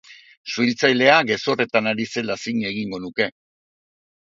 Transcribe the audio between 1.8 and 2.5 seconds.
ari zela